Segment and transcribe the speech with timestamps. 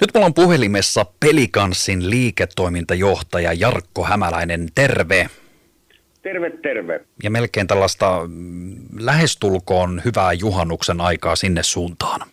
[0.00, 4.68] Nyt mulla on puhelimessa Pelikanssin liiketoimintajohtaja Jarkko Hämäläinen.
[4.74, 5.30] Terve.
[6.22, 7.00] Terve, terve.
[7.22, 12.25] Ja melkein tällaista mm, lähestulkoon hyvää juhannuksen aikaa sinne suuntaan.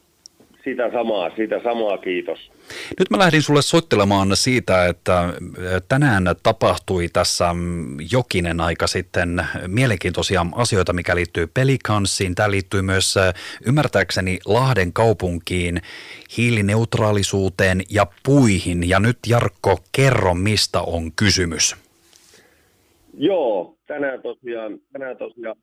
[0.64, 2.52] Sitä samaa, sitä samaa, kiitos.
[3.00, 5.34] Nyt mä lähdin sulle soittelemaan siitä, että
[5.90, 12.36] tänään tapahtui tässä mm, jokinen aika sitten mielenkiintoisia asioita, mikä liittyy pelikanssiin.
[12.36, 13.16] Tämä liittyy myös
[13.66, 15.82] ymmärtääkseni Lahden kaupunkiin,
[16.38, 18.90] hiilineutraalisuuteen ja puihin.
[18.90, 21.76] Ja nyt Jarkko, kerro mistä on kysymys.
[23.18, 25.56] Joo, tänään tosiaan, tänään tosiaan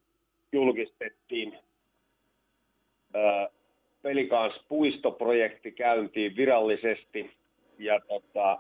[0.52, 1.52] julkistettiin
[3.14, 3.48] ää,
[4.02, 7.30] Pelikans puistoprojekti käyntiin virallisesti
[7.78, 8.58] ja tota,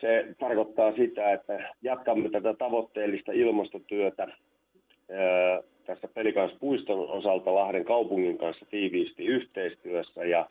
[0.00, 8.38] se tarkoittaa sitä, että jatkamme tätä tavoitteellista ilmastotyötä ää, tässä Pelikans puiston osalta Lahden kaupungin
[8.38, 10.48] kanssa tiiviisti yhteistyössä ja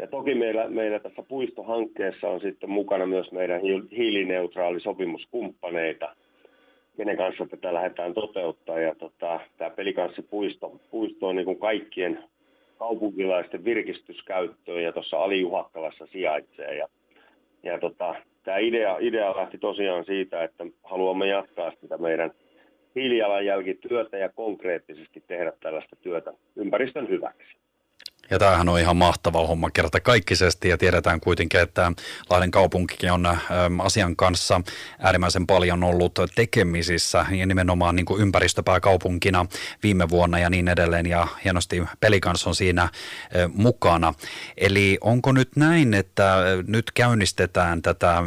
[0.00, 3.60] ja toki meillä, meillä tässä puistohankkeessa on sitten mukana myös meidän
[3.96, 6.16] hiilineutraalisopimuskumppaneita,
[6.96, 8.80] kenen kanssa tätä lähdetään toteuttaa.
[8.80, 12.24] Ja tota, tämä pelikanssipuisto puisto on niin kuin kaikkien
[12.80, 16.76] kaupunkilaisten virkistyskäyttöön ja tuossa Alijuhakkalassa sijaitsee.
[16.76, 16.88] Ja,
[17.62, 22.30] ja tota, tämä idea, idea lähti tosiaan siitä, että haluamme jatkaa sitä meidän
[22.94, 27.56] hiilijalanjälkityötä ja konkreettisesti tehdä tällaista työtä ympäristön hyväksi.
[28.30, 31.92] Ja tämähän on ihan mahtava homma kerta kaikkisesti ja tiedetään kuitenkin, että
[32.30, 34.60] Lahden kaupunkikin on ähm, asian kanssa
[34.98, 39.46] äärimmäisen paljon ollut tekemisissä ja nimenomaan niin kuin ympäristöpääkaupunkina
[39.82, 42.90] viime vuonna ja niin edelleen ja hienosti pelikans on siinä äh,
[43.54, 44.14] mukana.
[44.56, 48.24] Eli onko nyt näin, että äh, nyt käynnistetään tätä äh,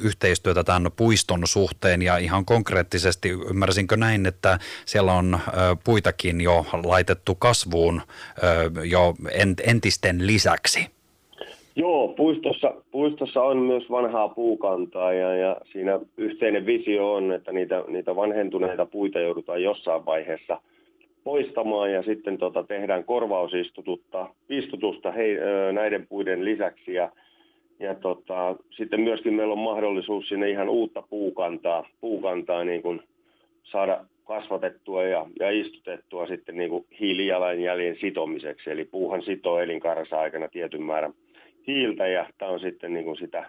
[0.00, 5.38] yhteistyötä tämän puiston suhteen ja ihan konkreettisesti ymmärsinkö näin, että siellä on
[5.84, 8.02] puitakin jo laitettu kasvuun
[8.84, 9.14] jo
[9.66, 10.86] entisten lisäksi?
[11.76, 17.84] Joo, puistossa, puistossa on myös vanhaa puukantaa ja, ja siinä yhteinen visio on, että niitä,
[17.88, 20.60] niitä vanhentuneita puita joudutaan jossain vaiheessa
[21.24, 25.12] poistamaan ja sitten tota, tehdään korvausistutusta istutusta
[25.72, 27.12] näiden puiden lisäksi ja,
[27.80, 33.02] ja tota, sitten myöskin meillä on mahdollisuus sinne ihan uutta puukantaa, puukantaa niin kuin
[33.64, 38.70] saada kasvatettua ja, ja istutettua sitten niin kuin hiilijalanjäljen sitomiseksi.
[38.70, 41.14] Eli puuhan sitoo elinkaarensa aikana tietyn määrän
[41.66, 43.44] hiiltä ja tämä on sitten niin kuin sitä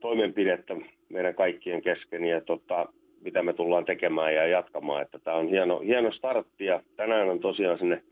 [0.00, 0.76] toimenpidettä
[1.08, 2.86] meidän kaikkien kesken ja tota,
[3.20, 5.02] mitä me tullaan tekemään ja jatkamaan.
[5.02, 8.02] Että tämä on hieno, hieno startti ja tänään on tosiaan sinne,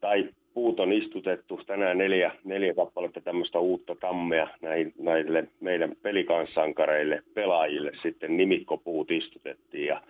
[0.00, 4.48] tai puut on istutettu tänään neljä, neljä kappaletta tämmöistä uutta tammea
[4.98, 10.02] näille, meidän pelikanssankareille, pelaajille sitten nimikkopuut istutettiin ja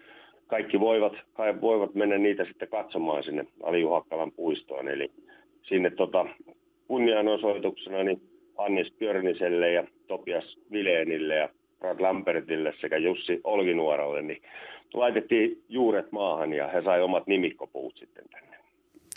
[0.47, 1.13] kaikki voivat,
[1.61, 4.89] voivat mennä niitä sitten katsomaan sinne Alijuhakkalan puistoon.
[4.89, 5.11] Eli
[5.63, 6.27] sinne tota,
[6.89, 8.21] kunnianosoituksena niin
[8.59, 11.49] Hannis Björniselle ja Topias Vileenille ja
[11.79, 14.43] Brad Lambertille sekä Jussi Olkinuoralle, niin
[14.95, 18.56] laitettiin juuret maahan ja he sai omat nimikkopuut sitten tänne.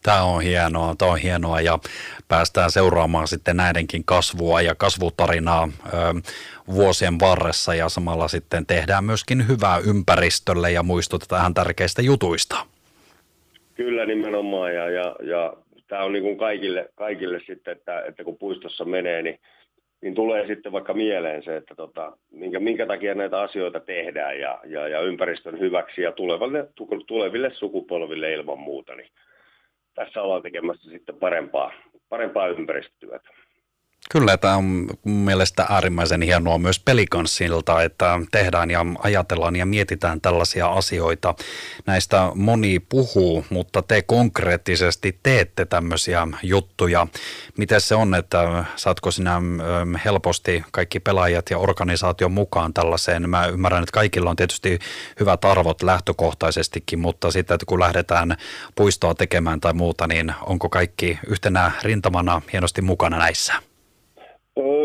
[0.09, 1.79] Tämä on hienoa, tämä on hienoa ja
[2.27, 5.89] päästään seuraamaan sitten näidenkin kasvua ja kasvutarinaa ö,
[6.73, 12.55] vuosien varressa ja samalla sitten tehdään myöskin hyvää ympäristölle ja muistutetaan tärkeistä jutuista.
[13.75, 15.53] Kyllä nimenomaan ja, ja, ja
[15.87, 19.39] tämä on niin kuin kaikille, kaikille sitten, että, että kun puistossa menee, niin,
[20.01, 24.59] niin tulee sitten vaikka mieleen se, että tota, minkä, minkä takia näitä asioita tehdään ja,
[24.65, 26.67] ja, ja ympäristön hyväksi ja tuleville,
[27.07, 28.95] tuleville sukupolville ilman muuta.
[28.95, 29.09] Niin
[29.95, 31.71] tässä ollaan tekemässä sitten parempaa,
[32.09, 33.29] parempaa ympäristötyötä.
[34.11, 34.63] Kyllä, tämä on
[35.03, 41.35] mun mielestä äärimmäisen hienoa myös pelikanssilta, että tehdään ja ajatellaan ja mietitään tällaisia asioita.
[41.85, 47.07] Näistä moni puhuu, mutta te konkreettisesti teette tämmöisiä juttuja.
[47.57, 49.41] Miten se on, että saatko sinä
[50.05, 53.29] helposti kaikki pelaajat ja organisaation mukaan tällaiseen?
[53.29, 54.79] Mä ymmärrän, että kaikilla on tietysti
[55.19, 58.37] hyvät arvot lähtökohtaisestikin, mutta sitten että kun lähdetään
[58.75, 63.68] puistoa tekemään tai muuta, niin onko kaikki yhtenä rintamana hienosti mukana näissä?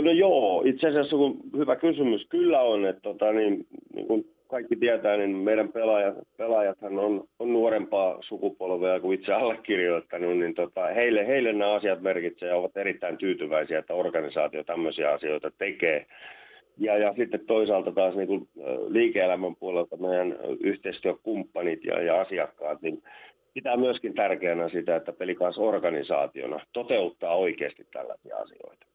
[0.03, 4.77] No joo, itse asiassa kun hyvä kysymys kyllä on, että tota, niin, niin kuin kaikki
[4.77, 11.27] tietää, niin meidän pelaajat, pelaajathan on, on nuorempaa sukupolvea kuin itse allekirjoittanut, niin tota, heille,
[11.27, 16.07] heille nämä asiat merkitsevät ja ovat erittäin tyytyväisiä, että organisaatio tämmöisiä asioita tekee.
[16.79, 18.49] Ja, ja sitten toisaalta taas niin kuin
[18.89, 23.03] liike-elämän puolelta meidän yhteistyökumppanit ja, ja asiakkaat, niin
[23.55, 28.87] pitää myöskin tärkeänä sitä, että pelikaas organisaationa toteuttaa oikeasti tällaisia asioita.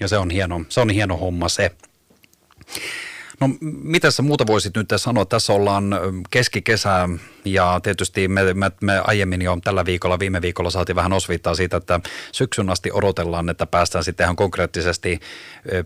[0.00, 1.70] Ja se on hieno, se on hieno homma se.
[3.40, 5.24] No mitä sä muuta voisit nyt sanoa?
[5.24, 5.84] Tässä ollaan
[6.30, 7.08] keskikesää
[7.44, 11.76] ja tietysti me, me, me aiemmin jo tällä viikolla, viime viikolla saatiin vähän osviittaa siitä,
[11.76, 12.00] että
[12.32, 15.20] syksyn asti odotellaan, että päästään sitten ihan konkreettisesti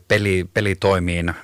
[0.08, 1.34] peli, pelitoimiin.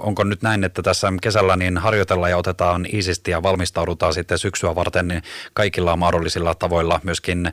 [0.00, 4.74] Onko nyt näin, että tässä kesällä niin harjoitellaan ja otetaan iisisti ja valmistaudutaan sitten syksyä
[4.74, 5.22] varten niin
[5.52, 7.52] kaikilla mahdollisilla tavoilla, myöskin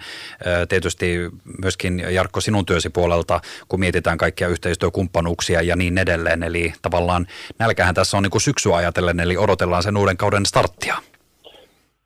[0.69, 1.17] tietysti
[1.61, 6.43] myöskin Jarkko sinun työsi puolelta, kun mietitään kaikkia yhteistyökumppanuuksia ja niin edelleen.
[6.43, 7.27] Eli tavallaan
[7.59, 11.12] nälkähän tässä on niin kuin syksyä ajatellen, eli odotellaan sen uuden kauden starttia.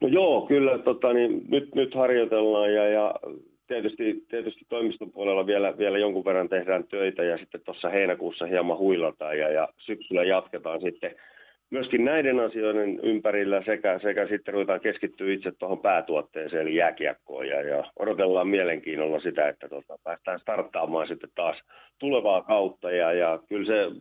[0.01, 3.15] No joo, kyllä tota, niin nyt, nyt harjoitellaan ja, ja
[3.67, 8.77] tietysti, tietysti toimiston puolella vielä, vielä jonkun verran tehdään töitä ja sitten tuossa heinäkuussa hieman
[8.77, 11.15] huilataan ja, ja syksyllä jatketaan sitten
[11.69, 17.61] myöskin näiden asioiden ympärillä sekä, sekä sitten ruvetaan keskittyä itse tuohon päätuotteeseen eli jääkiekkoon ja,
[17.61, 21.57] ja odotellaan mielenkiinnolla sitä, että tota, päästään starttaamaan sitten taas
[21.99, 23.91] tulevaa kautta ja, ja kyllä se,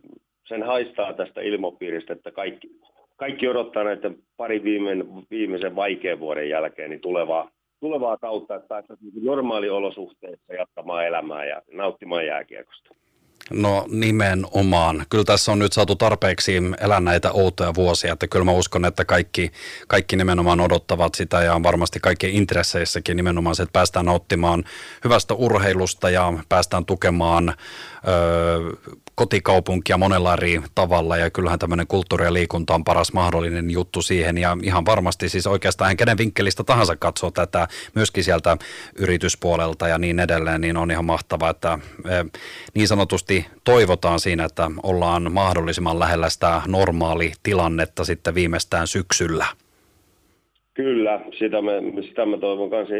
[0.47, 2.69] sen haistaa tästä ilmopiiristä, että kaikki,
[3.17, 8.99] kaikki odottaa näiden pari viimeisen, viimeisen vaikean vuoden jälkeen niin tulevaa, tulevaa kautta, että päästään
[9.21, 12.89] normaaliolosuhteissa jatkamaan elämää ja nauttimaan jääkiekosta.
[13.51, 15.05] No nimenomaan.
[15.09, 19.05] Kyllä tässä on nyt saatu tarpeeksi elää näitä outoja vuosia, että kyllä mä uskon, että
[19.05, 19.51] kaikki,
[19.87, 24.63] kaikki nimenomaan odottavat sitä ja varmasti kaikkien intresseissäkin nimenomaan se, että päästään nauttimaan
[25.03, 27.53] hyvästä urheilusta ja päästään tukemaan
[29.17, 34.37] kotikaupunkia monella eri tavalla ja kyllähän tämmöinen kulttuuri ja liikunta on paras mahdollinen juttu siihen
[34.37, 38.57] ja ihan varmasti siis oikeastaan kenen vinkkelistä tahansa katsoo tätä myöskin sieltä
[38.99, 41.79] yrityspuolelta ja niin edelleen, niin on ihan mahtavaa, että
[42.75, 49.45] niin sanotusti toivotaan siinä, että ollaan mahdollisimman lähellä sitä normaali tilannetta sitten viimeistään syksyllä.
[50.73, 51.71] Kyllä, sitä me,
[52.01, 52.95] sitä me toivon kanssa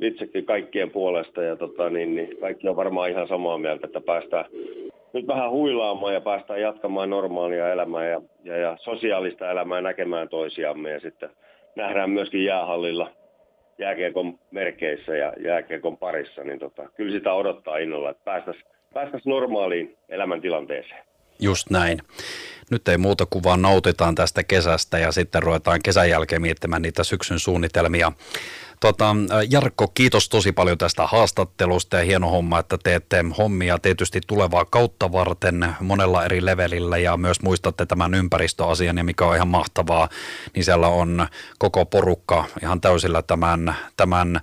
[0.00, 4.44] itsekin kaikkien puolesta ja tota, niin, niin kaikki on varmaan ihan samaa mieltä, että päästään
[5.12, 10.90] nyt vähän huilaamaan ja päästään jatkamaan normaalia elämää ja, ja, ja sosiaalista elämää näkemään toisiamme
[10.90, 11.30] ja sitten
[11.76, 13.10] nähdään myöskin jäähallilla
[13.78, 18.64] jääkiekon merkeissä ja jääkiekon parissa, niin tota, kyllä sitä odottaa innolla, että päästäisiin
[18.94, 21.04] päästäisi normaaliin elämäntilanteeseen.
[21.40, 21.98] Just näin.
[22.70, 27.04] Nyt ei muuta kuin vaan nautitaan tästä kesästä ja sitten ruvetaan kesän jälkeen miettimään niitä
[27.04, 28.12] syksyn suunnitelmia.
[28.82, 29.16] Tota,
[29.50, 35.12] Jarkko, kiitos tosi paljon tästä haastattelusta ja hieno homma, että teette hommia tietysti tulevaa kautta
[35.12, 40.08] varten monella eri levelillä ja myös muistatte tämän ympäristöasian ja mikä on ihan mahtavaa,
[40.54, 41.26] niin siellä on
[41.58, 44.40] koko porukka ihan täysillä tämän, tämän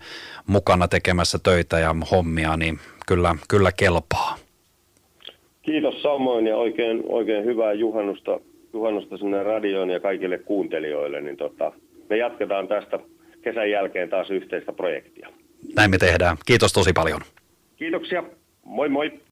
[0.47, 4.35] mukana tekemässä töitä ja hommia, niin kyllä, kyllä kelpaa.
[5.61, 8.39] Kiitos samoin ja oikein, oikein hyvää juhannusta,
[8.73, 11.21] juhannusta sinne radioon ja kaikille kuuntelijoille.
[11.21, 11.71] Niin tota,
[12.09, 12.99] me jatketaan tästä
[13.41, 15.29] kesän jälkeen taas yhteistä projektia.
[15.75, 16.37] Näin me tehdään.
[16.45, 17.21] Kiitos tosi paljon.
[17.75, 18.23] Kiitoksia.
[18.63, 19.19] Moi moi.